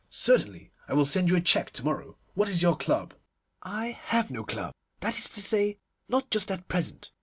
'Certainly. 0.09 0.71
I 0.87 0.95
will 0.95 1.05
send 1.05 1.29
you 1.29 1.35
a 1.35 1.41
cheque 1.41 1.69
to 1.73 1.85
morrow. 1.85 2.17
What 2.33 2.49
is 2.49 2.63
your 2.63 2.75
club?' 2.75 3.13
'I 3.61 3.91
have 4.05 4.31
no 4.31 4.43
club. 4.43 4.73
That 4.99 5.15
is 5.19 5.29
to 5.29 5.43
say, 5.43 5.77
not 6.09 6.31
just 6.31 6.49
at 6.49 6.67
present. 6.67 7.11